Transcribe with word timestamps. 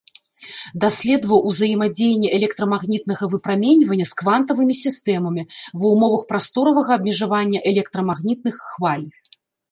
Даследаваў 0.83 1.39
узаемадзеянне 1.49 2.29
электрамагнітнага 2.37 3.25
выпраменьвання 3.33 4.07
з 4.11 4.15
квантавымі 4.21 4.77
сістэмамі 4.83 5.43
ва 5.81 5.85
ўмовах 5.93 6.23
прасторавага 6.31 6.91
абмежавання 7.03 7.59
электрамагнітных 7.73 8.55
хваль. 8.71 9.05